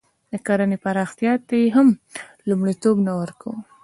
[0.31, 1.87] د کرنې پراختیا ته یې هم
[2.49, 3.59] لومړیتوب نه ورکاوه.